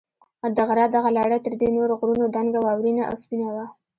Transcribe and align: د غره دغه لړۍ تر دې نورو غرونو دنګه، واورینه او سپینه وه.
د 0.55 0.57
غره 0.67 0.85
دغه 0.95 1.09
لړۍ 1.17 1.39
تر 1.45 1.53
دې 1.61 1.69
نورو 1.77 1.93
غرونو 1.99 2.25
دنګه، 2.35 2.59
واورینه 2.61 3.03
او 3.09 3.15
سپینه 3.23 3.49
وه. 3.55 3.65